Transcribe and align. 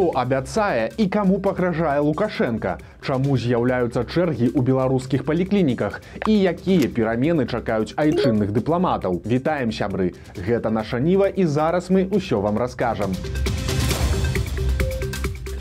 што 0.00 0.12
абяцае 0.20 0.88
і 0.96 1.04
каму 1.12 1.38
пагражае 1.44 2.00
лукашенко 2.00 2.70
чаму 3.04 3.36
з'яўляюцца 3.42 4.04
чэргі 4.08 4.48
ў 4.48 4.60
беларускіх 4.70 5.26
паліклініках 5.28 6.00
і 6.24 6.38
якія 6.54 6.88
перамены 6.88 7.44
чакаюць 7.44 7.92
айчынных 8.00 8.56
дыпламатаў. 8.56 9.20
Вітаем 9.28 9.76
сябры! 9.76 10.16
Гэта 10.40 10.72
наша 10.72 11.04
ніва 11.04 11.28
і 11.28 11.44
зараз 11.44 11.92
мы 11.92 12.08
ўсё 12.08 12.40
вам 12.40 12.56
раскажам. 12.56 13.12
у 13.12 13.59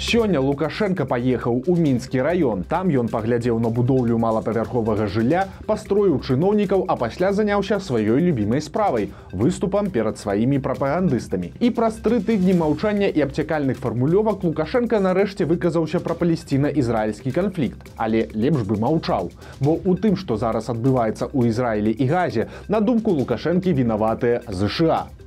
Сёння 0.10 0.39
Лукашенко 0.41 1.05
паехаў 1.05 1.70
у 1.70 1.73
мінскі 1.78 2.23
раён. 2.26 2.64
Там 2.66 2.89
ён 2.89 3.09
паглядзеў 3.14 3.59
на 3.62 3.70
будоўлю 3.70 4.18
малапавярховага 4.18 5.05
жылля, 5.05 5.44
пастроіў 5.70 6.16
чыноўнікаў, 6.26 6.86
а 6.89 6.96
пасля 6.98 7.30
заняўся 7.30 7.78
сваёй 7.78 8.18
любімай 8.18 8.58
справай, 8.66 9.12
выступам 9.30 9.91
перад 9.94 10.18
сваімі 10.18 10.58
прапагандыстамі. 10.66 11.52
І 11.62 11.70
праз 11.70 12.02
тры 12.02 12.18
тыдні 12.26 12.58
маўчання 12.58 13.05
і 13.05 13.22
абцякальных 13.27 13.77
фармулёвак 13.77 14.41
Лукашенко 14.50 14.98
нарэшце 14.98 15.45
выказаўся 15.45 16.02
пра 16.02 16.18
палесціна-ізраільскі 16.18 17.30
канфлікт. 17.30 17.94
Але 17.94 18.26
лепш 18.34 18.66
бы 18.66 18.82
маўчаў. 18.82 19.30
Бо 19.62 19.77
у 19.77 19.94
тым, 19.94 20.18
што 20.18 20.41
зараз 20.41 20.73
адбываецца 20.73 21.30
ў 21.30 21.54
Ізраілі 21.54 21.94
і 21.94 22.10
газе, 22.10 22.49
на 22.66 22.82
думку 22.82 23.13
Лукашэнкі 23.13 23.77
вінаватыя 23.77 24.41
ЗША 24.49 25.19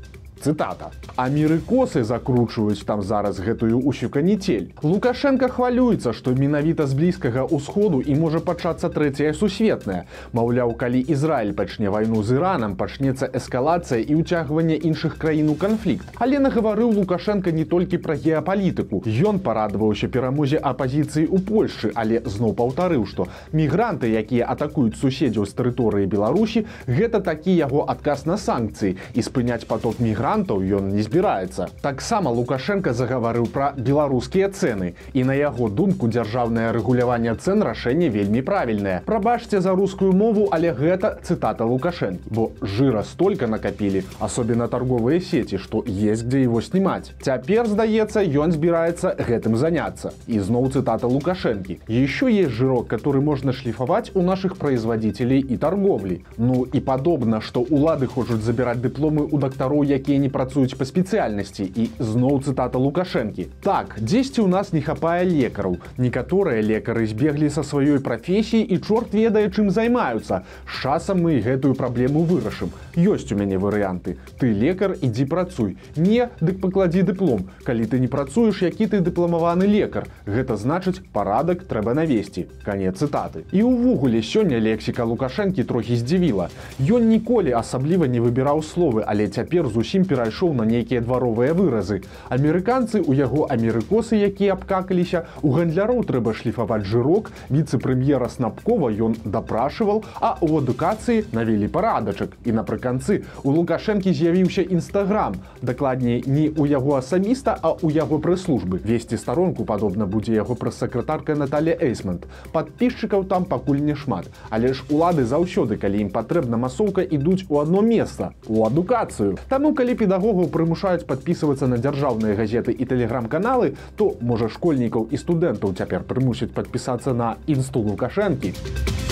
цытата. 0.43 0.91
Амерыкосы 1.17 2.03
закручваюць 2.03 2.83
там 2.85 3.03
зараз 3.03 3.39
гэтую 3.39 3.79
усюканіцель 3.87 4.73
лукашенко 4.83 5.49
хвалюецца 5.49 6.13
што 6.13 6.35
менавіта 6.35 6.87
з 6.91 6.99
блізкага 6.99 7.47
ўсходу 7.47 8.03
і 8.03 8.17
можа 8.19 8.41
пачацца 8.41 8.91
трэцяя 8.91 9.33
сусветная. 9.39 10.05
Маўляў 10.33 10.75
калі 10.75 10.99
ізраиль 11.15 11.53
пачне 11.55 11.91
вайну 11.95 12.23
з 12.27 12.39
іранам 12.41 12.75
пачнецца 12.81 13.31
эскалацыя 13.31 14.03
і 14.03 14.19
ўцягванне 14.23 14.81
іншых 14.91 15.17
краін 15.23 15.55
у 15.55 15.55
канфлікт 15.55 16.19
але 16.19 16.43
нагаварыў 16.43 16.91
лукашенко 16.99 17.55
не 17.55 17.65
толькі 17.65 18.03
пра 18.03 18.19
геапалітыку. 18.19 19.03
Ён 19.07 19.39
парадаваўся 19.39 20.09
перамозе 20.09 20.59
апазіцыі 20.59 21.29
ў 21.31 21.39
польльшы 21.47 21.93
але 21.95 22.23
зноў 22.27 22.57
паўтарыў 22.59 23.07
што 23.07 23.29
мігранты 23.53 24.11
якія 24.11 24.51
атакуюць 24.51 24.99
суседзяў 24.99 25.47
з 25.47 25.55
тэрыторыі 25.55 26.11
беларусі 26.11 26.67
гэта 26.91 27.23
такі 27.23 27.55
яго 27.55 27.87
адказ 27.87 28.27
на 28.27 28.37
санкцыі. 28.37 28.97
І 29.15 29.21
спыняць 29.23 29.67
поток 29.69 30.01
мігрантаў 30.01 30.32
мігрантаў 30.33 30.63
ён 30.65 30.95
не 30.97 31.03
збіраецца. 31.03 31.69
Таксама 31.83 32.31
Лукашенко 32.31 32.93
загаварыў 32.93 33.53
пра 33.53 33.73
беларускія 33.77 34.49
цэны 34.49 34.95
і 35.13 35.25
на 35.25 35.35
яго 35.37 35.69
думку 35.69 36.09
дзяржаўнае 36.09 36.73
рэгуляванне 36.73 37.35
цэн 37.37 37.63
рашэнне 37.63 38.09
вельмі 38.09 38.41
правільнае. 38.41 39.03
Прабачце 39.05 39.61
за 39.61 39.77
рускую 39.77 40.13
мову, 40.13 40.49
але 40.51 40.73
гэта 40.73 41.21
цытата 41.23 41.65
Лукашенко, 41.65 42.25
бо 42.31 42.51
жыра 42.63 43.05
столькі 43.05 43.47
накапілі, 43.47 44.05
асобена 44.21 44.69
торговыя 44.69 45.21
сеці, 45.21 45.59
што 45.59 45.85
есть 45.87 46.29
дзе 46.29 46.45
его 46.49 46.61
снимаць. 46.61 47.13
Цяпер 47.21 47.69
здаецца, 47.69 48.25
ён 48.25 48.53
збіраецца 48.53 49.17
гэтым 49.21 49.57
заняцца. 49.57 50.13
І 50.27 50.41
зноў 50.41 50.73
цытата 50.73 51.07
Лукашэнкі. 51.07 51.81
Еще 51.89 52.33
есть 52.33 52.57
жирок, 52.57 52.89
который 52.89 53.21
можна 53.21 53.53
шліфаваць 53.53 54.13
у 54.15 54.23
наших 54.23 54.57
производителей 54.57 55.45
і 55.45 55.57
торговлі. 55.57 56.25
Ну 56.39 56.65
і 56.73 56.81
падобна, 56.81 57.41
што 57.41 57.61
улады 57.61 58.07
хочуць 58.07 58.41
забіраць 58.41 58.81
дыпломы 58.81 59.29
у 59.29 59.39
дактароў, 59.39 59.85
якія 59.85 60.22
не 60.23 60.31
працуюць 60.31 60.79
па 60.79 60.87
спецыяльнасці. 60.89 61.67
І 61.67 61.89
зноў 61.99 62.41
цытата 62.47 62.79
лукашэнкі. 62.79 63.49
Так 63.67 63.99
дзесьці 63.99 64.43
ў 64.43 64.49
нас 64.49 64.73
не 64.73 64.81
хапае 64.81 65.27
лекараў. 65.29 65.77
Некаторыя 65.99 66.63
лекары 66.63 67.07
збеглі 67.11 67.51
са 67.51 67.67
сваёй 67.67 67.99
прафесіі 67.99 68.63
і 68.63 68.79
чорт 68.79 69.15
ведае 69.15 69.51
чым 69.51 69.71
займаюцца. 69.71 70.43
З 70.67 70.73
часам 70.83 71.23
мы 71.27 71.43
гэтую 71.45 71.75
праблему 71.75 72.25
вырашым. 72.25 72.73
Ёсць 72.97 73.31
у 73.35 73.39
мяне 73.39 73.59
варыянты. 73.59 74.17
Ты 74.39 74.53
лекар 74.55 74.97
ідзі 75.01 75.27
працуй. 75.27 75.77
Не 75.97 76.31
дык 76.41 76.63
пакладзі 76.63 77.03
дыплом. 77.03 77.51
Калі 77.65 77.87
ты 77.87 78.01
не 78.01 78.09
працуеш 78.09 78.63
які 78.63 78.87
ты 78.87 79.01
дыпламаваны 79.01 79.67
лекар? 79.67 80.09
Гэта 80.27 80.57
значыць 80.57 81.03
парадак 81.13 81.67
трэба 81.67 81.95
навесці 81.95 82.47
канец 82.65 82.97
цытаты. 83.03 83.45
І 83.53 83.63
ўвогуле 83.67 84.23
сёння 84.23 84.63
лексіка 84.63 85.05
лукашэнкі 85.05 85.65
трохі 85.65 85.97
здзівіла. 85.97 86.49
Ён 86.79 87.09
ніколі 87.13 87.53
асабліва 87.59 88.07
не 88.07 88.21
выбіраў 88.21 88.63
словы 88.63 89.03
але 89.07 89.29
цяпер 89.29 89.69
зусім 89.69 90.02
перайшоў 90.05 90.55
на 90.55 90.65
нейкія 90.65 91.01
дваровыя 91.01 91.55
выразы. 91.55 92.03
Амерыканцы 92.29 93.03
у 93.03 93.13
яго 93.13 93.47
амерыкосы, 93.51 94.17
якія 94.17 94.55
абкакаліся, 94.55 95.27
у 95.43 95.53
гандляроў 95.53 96.05
трэба 96.05 96.35
шліфаваць 96.35 96.85
жырок, 96.85 97.33
віцэ-прэм'ера 97.51 98.29
снапкова 98.29 98.91
ён 98.91 99.17
дапрашываў, 99.25 100.05
а 100.21 100.37
ў 100.41 100.63
адукацыі 100.63 101.25
навелі 101.33 101.69
парадачак. 101.69 102.37
І 102.45 102.53
напрыканцы 102.53 103.25
у 103.45 103.53
лукашэнкі 103.53 104.13
з'явіўся 104.13 104.67
нстаграм. 104.71 105.37
Дакладней 105.63 106.23
не 106.27 106.49
ў 106.51 106.69
яго 106.71 106.97
асабіста, 106.97 107.59
а 107.61 107.77
ў 107.77 107.93
яго 107.93 108.19
прэс-службы. 108.19 108.81
Весці 108.85 109.17
старонку 109.17 109.65
падобна 109.65 110.07
будзе 110.07 110.35
яго 110.35 110.55
прэс-сакратарка 110.55 111.35
Наталія 111.35 111.77
Эйсмент. 111.81 112.27
Падпісчыкаў 112.53 113.25
там 113.25 113.45
пакуль 113.45 113.81
не 113.81 113.95
шмат. 113.95 114.27
Але 114.51 114.73
ж 114.75 114.85
улады 114.91 115.25
заўсёды, 115.25 115.77
калі 115.77 116.07
ім 116.07 116.11
патрэбна 116.11 116.57
масоўка 116.57 117.03
ідуць 117.03 117.45
у 117.49 117.59
одно 117.59 117.83
месца 117.83 118.33
у 118.49 118.65
адукацыю. 118.67 119.39
Таму 119.49 119.75
калі 119.75 119.92
педагогаў 119.99 120.49
прымушаюць 120.55 121.07
падпісвацца 121.07 121.69
на 121.71 121.79
дзяржаўныя 121.79 122.35
газеты 122.39 122.73
і 122.73 122.85
тэлеграм-каналы, 122.85 123.75
то 123.97 124.13
можа 124.21 124.49
школьнікаў 124.49 125.09
і 125.11 125.17
студэнтаў 125.17 125.75
цяпер 125.79 126.05
прымусіць 126.09 126.53
падпісацца 126.57 127.13
на 127.13 127.37
інсту 127.47 127.85
лукашэнкі. 127.87 129.12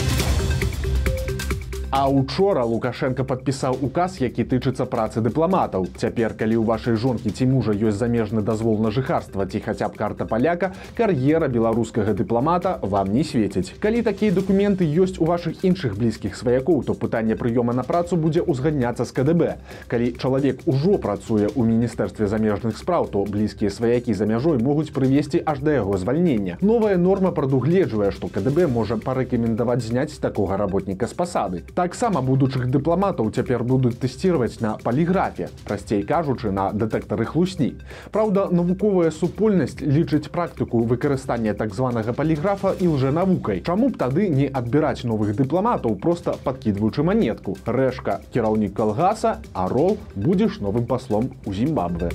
А 1.93 2.09
учора 2.09 2.63
Лукашенко 2.63 3.25
падпісаў 3.27 3.81
указ, 3.83 4.21
які 4.23 4.45
тычыцца 4.47 4.85
працы 4.87 5.19
дыпламатаў. 5.27 5.89
Цяпер, 5.99 6.37
калі 6.39 6.63
ў 6.63 6.63
вашай 6.63 6.95
жонкі 6.95 7.35
ці 7.35 7.51
мужа 7.51 7.75
ёсць 7.75 7.99
замежны 7.99 8.47
дазвол 8.47 8.79
на 8.79 8.95
жыхарства 8.95 9.43
ці 9.43 9.59
хаця 9.59 9.89
б 9.91 9.99
карта 9.99 10.23
паляка, 10.23 10.71
кар'ера 10.95 11.51
беларускага 11.51 12.15
дыпламата 12.15 12.79
вам 12.87 13.11
не 13.11 13.25
свеціць. 13.27 13.75
Калі 13.83 14.07
такія 14.07 14.31
дакументы 14.31 14.87
ёсць 14.87 15.19
у 15.19 15.27
вашых 15.27 15.67
іншых 15.67 15.99
блізкіх 15.99 16.39
сваякоў, 16.39 16.87
то 16.87 16.95
пытанне 16.95 17.35
прыёма 17.35 17.75
на 17.75 17.83
працу 17.83 18.15
будзе 18.15 18.47
ўзгадняцца 18.47 19.03
з 19.03 19.11
КДБ. 19.11 19.59
Калі 19.91 20.15
чалавек 20.15 20.63
ужо 20.71 20.95
працуе 20.95 21.51
ў 21.51 21.63
міністэрстве 21.75 22.31
замежных 22.31 22.79
спраў, 22.79 23.11
то 23.11 23.27
блізкія 23.27 23.67
сваякі 23.67 24.15
за 24.15 24.31
мяжой 24.31 24.63
могуць 24.63 24.95
прывесці 24.95 25.43
аж 25.43 25.59
да 25.59 25.83
яго 25.83 25.99
звальнення. 25.99 26.63
Новая 26.63 26.95
норма 26.95 27.35
прадугледжвае, 27.35 28.15
што 28.15 28.31
КДБ 28.31 28.71
можа 28.71 28.95
парэкамендаваць 28.95 29.83
зняць 29.83 30.23
такога 30.23 30.55
работніка 30.55 31.11
з 31.11 31.19
пасады 31.19 31.67
таксама 31.81 32.21
будучых 32.21 32.67
дыпламатаў 32.69 33.31
цяпер 33.33 33.65
будуць 33.65 33.97
тэсціраваць 34.03 34.61
на 34.61 34.75
паліграфе 34.85 35.49
прасцей 35.65 36.03
кажучы 36.05 36.53
на 36.53 36.67
дэтэктары 36.77 37.25
хлусні. 37.25 37.71
Праўда 38.13 38.51
навуковая 38.53 39.09
супольнасць 39.09 39.81
лічыць 39.81 40.29
практыку 40.29 40.85
выкарыстання 40.85 41.57
так 41.57 41.73
званага 41.73 42.13
паліграфа 42.13 42.75
і 42.77 42.93
лжэ 42.93 43.17
навукай. 43.17 43.65
Чаму 43.65 43.89
б 43.89 43.97
тады 43.97 44.29
не 44.29 44.53
адбіраць 44.53 45.09
новых 45.09 45.33
дыпламатаў 45.41 45.97
просто 45.97 46.37
падкідваючы 46.45 47.01
манетку? 47.01 47.57
Рэшка 47.65 48.21
кіраўнік 48.37 48.77
калгаса 48.77 49.39
а 49.55 49.69
рол 49.73 49.97
будзеш 50.15 50.61
новым 50.61 50.85
паслом 50.85 51.33
у 51.47 51.57
зімбабве 51.57 52.13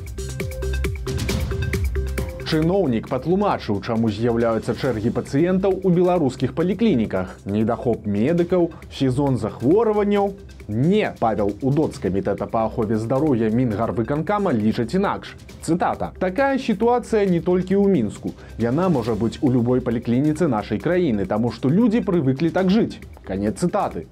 чыноўнік 2.45 3.07
патлумачыў 3.09 3.79
чаму 3.81 4.09
з'яўляюцца 4.13 4.75
чэргі 4.77 5.09
пацыентаў 5.17 5.79
у 5.81 5.89
беларускіх 5.89 6.53
паліклініках. 6.53 7.39
Недахоп 7.45 8.05
медыкаў 8.05 8.69
сезон 8.93 9.39
захворванняў. 9.41 10.35
Не 10.67 11.09
павел 11.19 11.53
удоц 11.61 11.97
камітэта 12.01 12.45
па 12.45 12.65
ахове 12.69 12.97
здароўя 13.01 13.49
мінгарвыканкама 13.49 14.53
лічаць 14.53 14.93
інакш. 14.93 15.33
Цытата. 15.65 16.11
Такая 16.21 16.57
сітуацыя 16.61 17.25
не 17.25 17.41
толькі 17.41 17.81
ў 17.81 17.89
мінску. 17.89 18.37
Яна 18.61 18.89
можа 18.93 19.17
быць 19.17 19.41
у 19.41 19.49
любой 19.49 19.81
паліклініцы 19.81 20.45
нашай 20.45 20.77
краіны 20.77 21.25
таму 21.25 21.49
што 21.49 21.73
людзі 21.73 22.05
прывыклі 22.05 22.53
так 22.53 22.69
жыць 22.69 23.01
канец 23.25 23.57
цытаты. 23.57 24.05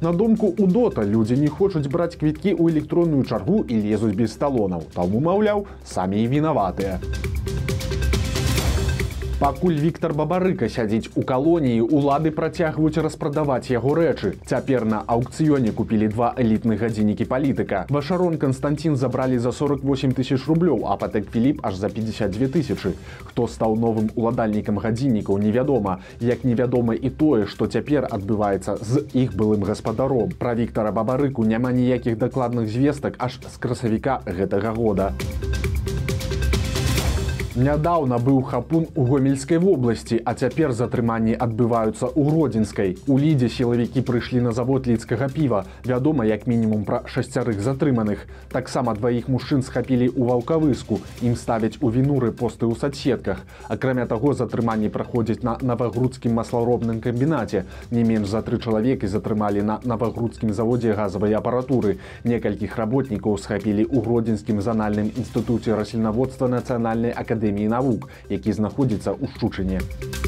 На 0.00 0.12
думку 0.12 0.50
удота 0.58 1.02
людзі 1.06 1.38
не 1.38 1.48
хочуць 1.48 1.86
браць 1.86 2.18
квіткі 2.18 2.54
ў 2.58 2.74
электронную 2.74 3.22
чаргу 3.22 3.62
і 3.66 3.82
лезуць 3.86 4.14
без 4.18 4.34
талонаў, 4.34 4.86
таму 4.94 5.22
маўляў, 5.22 5.66
самі 5.86 6.22
і 6.22 6.30
вінаватыя. 6.34 6.98
Пакуль 9.38 9.76
Віктор 9.78 10.14
Бабарыка 10.18 10.66
сядзіць 10.66 11.14
у 11.14 11.22
калоніі, 11.22 11.84
улады 11.94 12.32
працягваюць 12.34 12.98
распрадаваць 12.98 13.70
яго 13.70 13.94
рэчы. 13.94 14.32
Цяпер 14.50 14.82
на 14.82 15.04
аўкцыёне 15.06 15.70
купілі 15.70 16.08
два 16.10 16.32
элітных 16.34 16.82
гадзіннікі 16.82 17.22
палітыка. 17.30 17.84
Вашарон 17.86 18.34
Канстантин 18.42 18.96
забралі 18.98 19.38
за 19.38 19.52
48 19.54 20.10
тысяч 20.18 20.42
рублёў, 20.50 20.90
а 20.90 20.98
патэк 20.98 21.30
Філіп 21.30 21.62
аж 21.62 21.78
за 21.78 21.86
52 21.86 22.50
тысячы. 22.50 22.98
Хто 23.22 23.46
стаў 23.46 23.78
новым 23.78 24.10
уладальнікам 24.18 24.82
гадзіннікаў 24.82 25.38
невядома, 25.38 26.02
як 26.18 26.42
невядома 26.42 26.98
і 26.98 27.08
тое, 27.08 27.46
што 27.46 27.70
цяпер 27.70 28.10
адбываецца 28.10 28.74
з 28.82 29.06
іх 29.14 29.38
былым 29.38 29.62
гаспадаром. 29.62 30.34
Пра 30.34 30.58
Віктора 30.58 30.90
Бабарыку 30.90 31.46
няма 31.46 31.70
ніякіх 31.70 32.18
дакладных 32.18 32.66
звестак 32.66 33.14
аж 33.22 33.38
з 33.38 33.54
красавіка 33.62 34.18
гэтага 34.26 34.74
года. 34.74 35.14
Нядаўна 37.58 38.20
быў 38.22 38.36
хапун 38.46 38.84
у 38.94 39.04
гомельскай 39.04 39.58
вобласці, 39.58 40.20
а 40.22 40.34
цяпер 40.38 40.70
затрыманні 40.70 41.32
адбываюцца 41.34 42.06
ў 42.06 42.22
гродзенскай. 42.22 42.92
У 43.10 43.18
лідзе 43.18 43.48
сілавікі 43.50 44.04
прыйшлі 44.06 44.42
на 44.46 44.52
завод 44.54 44.86
лідскага 44.86 45.26
піва. 45.26 45.64
Вядома, 45.82 46.22
як 46.22 46.46
мінімум 46.46 46.84
пра 46.86 47.02
шасцярых 47.10 47.58
затрыманых. 47.58 48.22
Таксама 48.54 48.94
дваіх 48.94 49.26
мужчын 49.26 49.66
схапілі 49.66 50.06
ў 50.06 50.22
ваўкавыску. 50.30 51.00
Ім 51.18 51.34
ставяць 51.34 51.82
у 51.82 51.90
вінуры 51.90 52.30
посты 52.30 52.62
ў 52.62 52.78
садсетках. 52.78 53.42
Акрамя 53.66 54.06
таго, 54.06 54.38
затрыманні 54.38 54.86
праходзяць 54.86 55.42
на 55.42 55.58
навагрудскім 55.58 56.38
масларобным 56.38 57.02
камбінаце. 57.02 57.66
Не 57.90 58.06
менш 58.06 58.30
за 58.30 58.46
тры 58.46 58.62
чалавекі 58.62 59.10
затрымалі 59.10 59.66
на 59.66 59.80
навагрудскім 59.82 60.54
заводзе 60.54 60.94
газавай 60.94 61.34
апаратуры. 61.34 61.98
Некалькіх 62.22 62.78
работнікаў 62.78 63.34
схапілі 63.34 63.82
ў 63.90 63.98
гродзенскім 63.98 64.62
занальным 64.62 65.10
інстытуце 65.10 65.74
раслінаводства 65.74 66.46
нацыянальнай 66.46 67.10
акадэміі 67.10 67.47
акадэміі 67.48 67.68
навук, 67.72 68.08
які 68.28 68.52
знаходзіцца 68.52 69.10
ў 69.16 69.24
шчучыне 69.32 70.27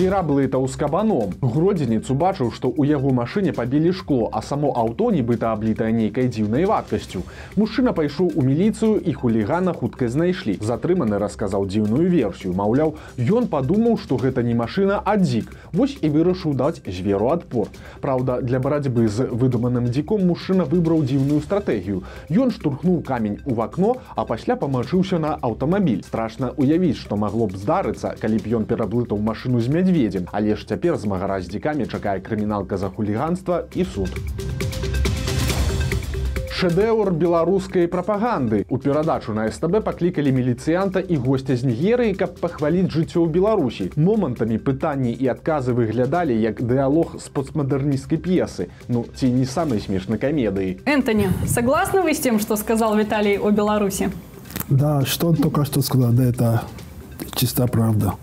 пераблытаў 0.00 0.64
з 0.64 0.76
кабаном. 0.80 1.32
Гродзенец 1.44 2.08
убачыў, 2.08 2.48
што 2.56 2.72
ў 2.72 2.88
яго 2.96 3.12
машыне 3.12 3.52
пабілі 3.52 3.92
шкло, 3.92 4.32
а 4.32 4.40
само 4.40 4.72
аўто 4.72 5.10
нібыта 5.12 5.52
аблітае 5.52 5.92
нейкай 5.92 6.30
дзіўнай 6.32 6.64
вадкасцю. 6.64 7.20
Мужчына 7.60 7.92
пайшоў 7.92 8.32
у 8.32 8.40
міліцыю 8.40 8.96
і 8.96 9.12
хулігана 9.12 9.74
хутка 9.76 10.08
знайшлі. 10.08 10.56
Затрыманы 10.64 11.20
расказаў 11.20 11.68
дзіўную 11.68 12.08
версію. 12.08 12.56
Маўляў, 12.56 12.96
ён 13.20 13.48
падумаў, 13.52 13.98
што 14.00 14.16
гэта 14.16 14.40
не 14.40 14.56
машына, 14.56 15.02
а 15.04 15.20
дзік. 15.20 15.52
Вось 15.76 15.98
і 16.00 16.08
вырашыў 16.08 16.56
даць 16.56 16.80
зверу 16.88 17.28
адпор. 17.36 17.68
Праўда, 18.00 18.40
для 18.40 18.56
барацьбы 18.56 19.04
з 19.04 19.28
выдуманым 19.28 19.92
дзіком 19.92 20.24
мужчына 20.24 20.64
выбраў 20.64 21.04
дзіўную 21.04 21.44
стратэгію. 21.44 22.00
Ён 22.32 22.56
штурхнуў 22.56 23.04
камень 23.04 23.44
у 23.44 23.52
вакно, 23.52 24.00
а 24.16 24.24
пасля 24.24 24.56
памачыўся 24.56 25.20
на 25.20 25.36
аўтамабіль. 25.36 26.00
Страшна 26.08 26.54
уявіць, 26.56 26.96
што 26.96 27.20
магло 27.20 27.52
б 27.52 27.60
здарыцца, 27.60 28.16
калі 28.16 28.40
б 28.40 28.56
ён 28.56 28.64
пераблытаў 28.64 29.20
машыну 29.20 29.60
з 29.60 29.68
мядзе 29.68 29.89
медведем 29.90 30.28
але 30.32 30.56
ж 30.56 30.66
цяпер 30.68 30.96
змагара 30.96 31.40
з 31.40 31.50
дзікамі 31.50 31.86
чакае 31.86 32.20
крыміналка 32.20 32.76
за 32.76 32.88
хуліганства 32.88 33.64
і 33.74 33.84
суд. 33.84 34.10
Шэдэўр 36.60 37.16
беларускай 37.16 37.88
прапаганды. 37.88 38.66
У 38.68 38.76
перадачу 38.76 39.32
на 39.32 39.48
стб 39.50 39.80
паклікалі 39.80 40.28
міліцыянта 40.28 41.00
і 41.00 41.16
госця 41.16 41.56
з 41.56 41.64
нігерыі 41.64 42.12
каб 42.14 42.36
пахваліць 42.36 42.92
жыццё 42.92 43.24
ў 43.24 43.32
беларусі. 43.32 43.90
Момантамі 43.96 44.60
пытанні 44.60 45.16
і 45.16 45.32
адказы 45.32 45.72
выглядалі 45.72 46.36
як 46.36 46.60
дыалог 46.60 47.16
з 47.16 47.32
постмадэрнісцкай 47.32 48.20
п'есы. 48.20 48.68
Ну 48.88 49.08
ці 49.16 49.32
не 49.32 49.48
самай 49.48 49.80
смешнай 49.80 50.20
камедыі. 50.20 50.84
Энтоні 50.84 51.32
согласны 51.48 52.04
вы 52.04 52.12
з 52.12 52.20
тем 52.20 52.38
что 52.38 52.60
сказал 52.60 52.92
віталій 52.92 53.40
о 53.40 53.50
беларусі 53.50 54.12
да 54.68 55.04
что 55.04 55.28
он 55.28 55.36
только 55.36 55.64
что 55.64 55.82
сказал 55.82 56.12
да 56.12 56.22
это 56.22 56.60
чиста 57.34 57.66
правда 57.66 58.14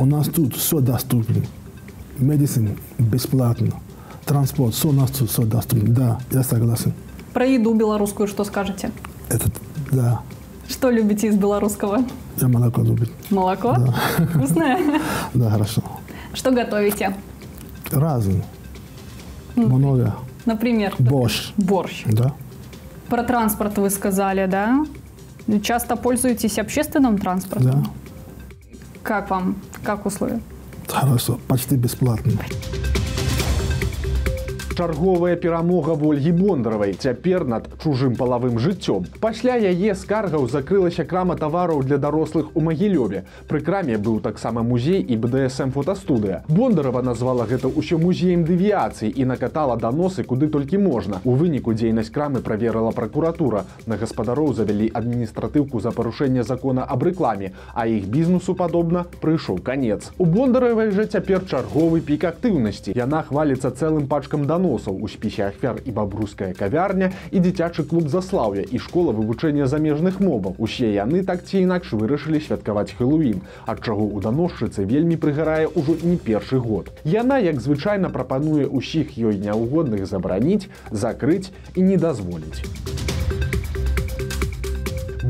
у 0.00 0.06
нас 0.06 0.28
тут 0.28 0.56
все 0.56 0.80
доступно. 0.80 1.42
Медицина 2.18 2.70
бесплатно. 2.98 3.68
Транспорт, 4.24 4.74
все 4.74 4.88
у 4.88 4.92
нас 4.92 5.10
тут 5.10 5.30
все 5.30 5.42
доступно. 5.42 5.94
Да, 5.94 6.20
я 6.30 6.42
согласен. 6.42 6.94
Про 7.34 7.44
еду 7.46 7.74
белорусскую 7.74 8.26
что 8.26 8.44
скажете? 8.44 8.92
Это, 9.28 9.50
да. 9.92 10.22
Что 10.68 10.88
любите 10.90 11.28
из 11.28 11.36
белорусского? 11.36 11.98
Я 12.40 12.48
молоко 12.48 12.80
люблю. 12.82 13.08
Молоко? 13.28 13.74
Да. 13.74 14.24
Вкусное? 14.24 14.78
Да, 15.34 15.50
хорошо. 15.50 15.82
Что 16.32 16.50
готовите? 16.50 17.14
Разные. 17.90 18.42
Много. 19.54 20.14
Например? 20.46 20.94
Борщ. 20.98 21.52
Борщ. 21.58 22.04
Да. 22.06 22.32
Про 23.10 23.22
транспорт 23.24 23.76
вы 23.76 23.90
сказали, 23.90 24.46
да? 24.46 24.86
Часто 25.62 25.96
пользуетесь 25.96 26.58
общественным 26.58 27.18
транспортом? 27.18 27.82
Да. 27.82 27.90
Как 29.02 29.30
вам? 29.30 29.56
Как 29.84 30.06
условия? 30.06 30.40
Хорошо, 30.88 31.38
почти 31.48 31.76
бесплатно. 31.76 32.32
Чарговая 34.80 35.36
перамога 35.36 35.92
ольгі 35.92 36.30
бондаравай 36.32 36.94
цяпер 36.96 37.44
над 37.44 37.68
чужым 37.84 38.14
палавым 38.16 38.56
жыццём. 38.56 39.04
Пасля 39.20 39.56
яе 39.60 39.92
скаргаў 39.94 40.48
закрылася 40.48 41.04
крама 41.04 41.36
тавараў 41.36 41.82
для 41.84 41.98
дарослых 42.00 42.56
у 42.56 42.64
магілёве. 42.64 43.24
Пры 43.46 43.60
краме 43.60 43.98
быў 44.00 44.22
таксама 44.24 44.62
музей 44.62 45.04
і 45.04 45.18
бдсм 45.20 45.72
фотастудыя. 45.76 46.44
Бондарова 46.48 47.02
назвала 47.02 47.44
гэта 47.44 47.68
ўсё 47.68 47.98
музеем 48.00 48.46
дэвіяцыі 48.48 49.12
і 49.12 49.26
накатала 49.28 49.76
даносы 49.76 50.24
куды 50.24 50.48
толькі 50.48 50.80
можна. 50.80 51.20
У 51.24 51.36
выніку 51.36 51.76
дзейнасць 51.76 52.08
крамы 52.08 52.40
праверыла 52.40 52.96
пракуратура. 52.96 53.66
На 53.84 54.00
гаспадароў 54.00 54.56
завялі 54.56 54.88
адміністратыўку 54.94 55.84
за 55.84 55.92
парушэнне 55.92 56.42
закона 56.42 56.88
аб 56.88 57.04
рэкламе 57.04 57.52
а 57.74 57.84
іх 57.84 58.08
бізнесу 58.08 58.56
падобна 58.56 59.04
прыйшоў 59.20 59.60
канец. 59.60 60.08
У 60.16 60.24
бондаравай 60.24 60.88
жа 60.90 61.04
цяпер 61.04 61.44
чарговы 61.44 62.00
пік 62.00 62.24
актыўнасці. 62.24 62.96
Яна 62.96 63.20
хваліцца 63.28 63.76
цэлым 63.76 64.08
пачкам 64.08 64.48
даносаў 64.48 64.69
даносаў 64.70 65.02
у 65.02 65.08
спісе 65.08 65.50
ахвяр 65.50 65.82
і 65.84 65.90
бабруская 65.90 66.54
кавярня 66.54 67.10
і 67.30 67.42
дзіцячы 67.42 67.84
клуб 67.84 68.08
заслаўя 68.08 68.62
і 68.62 68.78
школа 68.78 69.12
вывучэння 69.12 69.66
замежных 69.66 70.20
моваў. 70.20 70.54
Усе 70.58 70.94
яны 70.94 71.24
так 71.24 71.44
ці 71.44 71.62
інакш 71.62 71.92
вырашылі 71.92 72.40
святкаваць 72.40 72.94
хэллоуін 72.94 73.42
ад 73.66 73.82
чаго 73.82 74.06
у 74.06 74.20
даносчыцы 74.20 74.86
вельмі 74.86 75.16
прыгарае 75.16 75.66
ўжо 75.74 75.98
не 76.02 76.16
першы 76.16 76.58
год. 76.58 76.90
Яна 77.04 77.38
як 77.38 77.60
звычайна 77.60 78.10
прапануе 78.10 78.70
ўсіх 78.70 79.18
ёй 79.18 79.38
няўгодных 79.42 80.06
забараніць 80.06 80.70
закрыць 80.90 81.50
і 81.74 81.82
не 81.82 81.96
дазволіць 81.96 83.09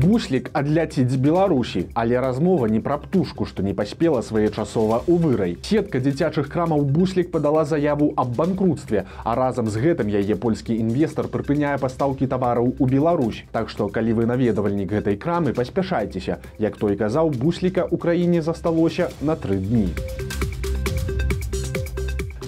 буслік 0.01 0.49
адляціць 0.53 1.09
з 1.09 1.15
беларусі. 1.15 1.85
Але 1.93 2.21
размова 2.21 2.67
не 2.67 2.81
пра 2.81 2.97
птушку 2.97 3.45
што 3.45 3.63
не 3.63 3.73
паспела 3.73 4.21
своечасова 4.21 5.03
у 5.07 5.17
вырай. 5.21 5.57
Сетка 5.61 6.01
дзіцячых 6.01 6.49
крамаў 6.49 6.81
буслік 6.81 7.31
падала 7.31 7.65
заяву 7.65 8.11
аб 8.15 8.33
банкрутстве 8.35 9.05
а 9.23 9.35
разам 9.35 9.69
з 9.69 9.77
гэтым 9.85 10.09
яе 10.09 10.35
польскі 10.35 10.77
інвестор 10.77 11.29
прыпыняе 11.29 11.77
пастаўкі 11.77 12.27
тавараў 12.27 12.73
у 12.79 12.85
Беларусь. 12.87 13.45
Так 13.51 13.69
што 13.69 13.89
калі 13.89 14.17
вы 14.17 14.25
наведавальнік 14.25 14.89
гэтай 14.97 15.15
крамы 15.15 15.53
паспяшайцеся. 15.53 16.41
Як 16.57 16.77
той 16.77 16.97
казаў 16.97 17.29
бусліка 17.29 17.85
ў 17.85 17.97
краіне 17.97 18.41
засталося 18.41 19.11
на 19.21 19.35
тры 19.35 19.61
дні 19.61 19.89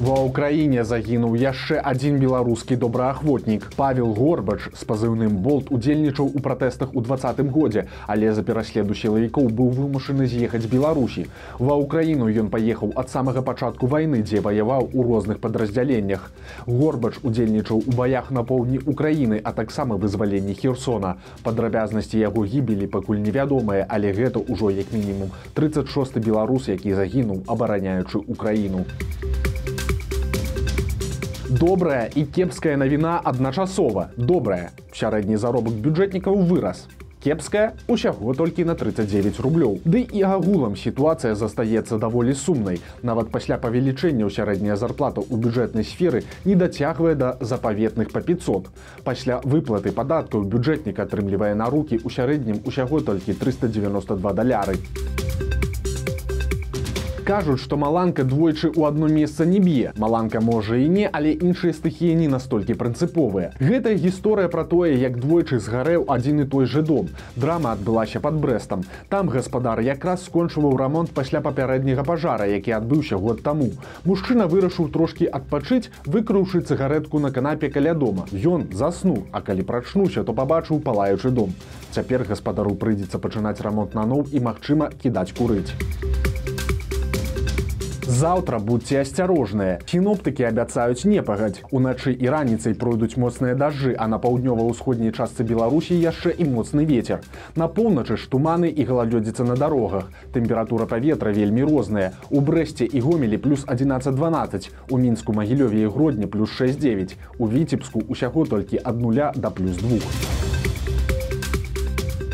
Ва 0.03 0.15
ўкраіне 0.19 0.83
загінуў 0.83 1.35
яшчэ 1.39 1.77
адзін 1.89 2.17
беларускі 2.19 2.75
добраахвотнік. 2.75 3.67
Павел 3.77 4.09
Горбач 4.17 4.57
з 4.75 4.87
пазыўным 4.89 5.37
болт 5.45 5.69
удзельнічаў 5.71 6.27
у 6.27 6.41
пратэстах 6.43 6.91
у 6.91 7.03
двадцатым 7.05 7.47
годзе, 7.47 7.85
але 8.05 8.33
за 8.35 8.43
пераследу 8.43 8.97
сілавікоў 9.01 9.47
быў 9.59 9.69
вымушаны 9.77 10.27
з'ехаць 10.27 10.67
Беларусі. 10.73 11.23
Ва 11.55 11.79
ўкраіну 11.79 12.27
ён 12.43 12.51
паехаў 12.51 12.91
ад 12.99 13.13
самага 13.15 13.45
пачатку 13.47 13.87
вайны, 13.87 14.19
дзе 14.27 14.43
ваяваў 14.43 14.89
у 14.91 15.07
розных 15.07 15.39
падраздзяленнях. 15.39 16.27
Горбач 16.67 17.23
удзельнічаў 17.23 17.87
у 17.87 17.95
баях 17.95 18.27
на 18.27 18.43
поўдні 18.43 18.83
Украіны, 18.83 19.39
а 19.39 19.55
таксама 19.55 19.95
вызваленні 19.95 20.59
Херсона. 20.59 21.15
Падрабязнасці 21.47 22.19
яго 22.19 22.43
гібелі 22.43 22.91
пакуль 22.91 23.23
невядомыя, 23.23 23.87
але 23.87 24.11
гэта 24.11 24.43
ўжо 24.43 24.67
як 24.83 24.91
мінімум 24.91 25.31
36 25.55 26.19
беларус, 26.19 26.67
які 26.67 26.91
загінуў, 26.91 27.47
абараняючы 27.47 28.19
Украіну 28.27 28.83
добрая 31.53 32.09
і 32.15 32.25
кепская 32.25 32.77
навіна 32.77 33.21
адначасова 33.23 34.09
добрая 34.17 34.73
сярэдні 34.89 35.37
заробак 35.37 35.77
бюджэтнікаў 35.85 36.33
вырас. 36.49 36.87
Кепская 37.23 37.73
усяго 37.87 38.33
толькі 38.33 38.65
на 38.65 38.75
39 38.75 39.39
рублёў. 39.39 39.77
Ды 39.85 40.01
і 40.01 40.23
агулам 40.25 40.75
сітуацыя 40.75 41.35
застаецца 41.37 42.01
даволі 42.01 42.33
сумнай. 42.33 42.81
Нават 43.03 43.29
пасля 43.29 43.61
павелічэння 43.61 44.25
ў 44.25 44.33
сярэдняя 44.33 44.75
зарплата 44.75 45.21
ў 45.21 45.37
бюджэтнай 45.37 45.85
сферы 45.85 46.25
не 46.43 46.57
дацягвае 46.57 47.15
да 47.15 47.37
запаветных 47.39 48.11
па 48.11 48.25
500 48.25 48.73
пасля 49.05 49.39
выплаты 49.45 49.93
падаткаў 49.93 50.49
бюджэтнік 50.49 50.99
атрымлівае 50.99 51.53
на 51.53 51.69
рукі 51.69 52.01
ў 52.01 52.09
сярэднім 52.09 52.65
усяго 52.65 52.99
толькі 52.99 53.37
392 53.37 54.33
даляры. 54.33 54.81
у 55.21 55.22
кажуць 57.23 57.61
што 57.63 57.77
маланка 57.79 58.23
двойчы 58.27 58.67
ў 58.69 58.83
одно 58.87 59.07
месца 59.07 59.45
не 59.47 59.59
б'е 59.63 59.93
маланка 59.97 60.41
можа 60.43 60.75
і 60.75 60.87
не 60.91 61.05
але 61.07 61.31
іншыя 61.31 61.73
стыхіі 61.77 62.15
не 62.19 62.27
настолькі 62.27 62.75
прынцыповыя. 62.81 63.53
Гэтая 63.63 63.95
гісторыя 63.95 64.51
пра 64.51 64.65
тое 64.67 64.91
як 64.99 65.19
двойчы 65.23 65.59
згарэў 65.63 66.03
адзін 66.15 66.43
і 66.43 66.45
той 66.51 66.65
же 66.65 66.83
дом. 66.83 67.07
Драма 67.35 67.71
адбылася 67.77 68.19
под 68.19 68.41
брэстам. 68.43 68.83
Там 69.09 69.31
гаспадар 69.31 69.79
якраз 69.79 70.25
скончываў 70.27 70.75
рамонт 70.77 71.15
пасля 71.15 71.41
папярэдняга 71.41 72.03
пажара 72.03 72.49
які 72.51 72.75
адбыўся 72.79 73.17
год 73.17 73.43
таму. 73.43 73.71
Мужчына 74.03 74.47
вырашыў 74.51 74.91
трошки 74.91 75.25
адпачыць 75.25 75.89
выкрыўшы 76.05 76.61
цыгаретку 76.61 77.19
на 77.19 77.31
канапе 77.31 77.69
каля 77.69 77.93
дома. 77.93 78.27
Ён 78.33 78.67
заснуў 78.73 79.23
а 79.31 79.41
калі 79.41 79.63
прачнуўся 79.63 80.23
то 80.23 80.33
пабачыў 80.33 80.83
палаючы 80.83 81.31
дом. 81.31 81.55
Цяпер 81.95 82.27
гаспадару 82.27 82.75
прыйдзецца 82.75 83.19
пачынаць 83.19 83.61
рамонт 83.61 83.95
наноў 83.95 84.27
і 84.31 84.43
магчыма 84.43 84.91
кідаць 84.99 85.31
курыць 85.31 85.71
Заўтра 88.07 88.59
будьце 88.59 88.99
асцярожныя. 88.99 89.79
Сіноптыкі 89.87 90.43
абяцаюць 90.43 91.07
не 91.07 91.23
пагадзь. 91.23 91.63
Уначы 91.71 92.11
і 92.11 92.27
раніцай 92.27 92.75
пройдуць 92.75 93.15
моцныя 93.15 93.55
дажджы, 93.55 93.95
а 93.97 94.07
на 94.11 94.19
паўднёва-ўсходняй 94.19 95.15
частцы 95.15 95.47
Беларусі 95.47 95.95
яшчэ 95.95 96.35
і 96.35 96.43
моцны 96.51 96.83
вецер. 96.83 97.23
На 97.55 97.67
поўначы 97.67 98.17
ж 98.17 98.27
туманы 98.27 98.67
і 98.67 98.83
галалёдзіца 98.83 99.47
на 99.47 99.55
дарогах. 99.55 100.11
Тэмпература 100.35 100.85
паветра 100.85 101.31
вельмі 101.31 101.63
розная. 101.63 102.11
У 102.29 102.41
Брэсце 102.41 102.83
і 102.83 102.99
гомелі 102.99 103.37
плюс 103.37 103.65
11-12, 103.65 104.69
у 104.89 104.97
мінску 104.97 105.33
магілёве 105.33 105.87
і 105.87 105.87
гродні 105.87 106.27
плюс 106.27 106.51
6-9, 106.59 107.15
у 107.37 107.47
віцебску 107.47 108.03
усяго 108.07 108.45
толькі 108.45 108.81
ад 108.83 108.99
нуля 108.99 109.31
да 109.35 109.49
плюс 109.49 109.77
двух. 109.77 110.03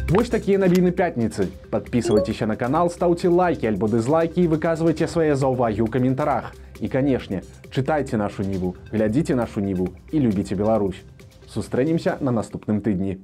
Вось 0.09 0.29
такія 0.33 0.57
навіны 0.57 0.89
пятніцы. 0.89 1.53
Подписывайтеся 1.69 2.47
на 2.47 2.55
канал, 2.55 2.89
ставьте 2.89 3.29
лайки 3.29 3.67
альбо 3.69 3.85
дызлайки 3.85 4.41
і 4.41 4.49
выказвайце 4.49 5.05
свае 5.05 5.37
заўвагі 5.37 5.85
ў 5.85 5.89
каментарах. 5.93 6.49
І 6.81 6.89
канешне, 6.89 7.45
чытайце 7.69 8.17
нашу 8.17 8.41
ніву, 8.41 8.73
глядзіце 8.89 9.37
нашу 9.37 9.61
ніву 9.61 9.93
і 10.09 10.17
любіце 10.17 10.57
Беларусь. 10.57 11.05
Сустрэнемся 11.45 12.17
на 12.25 12.33
наступным 12.33 12.81
тыдні. 12.81 13.21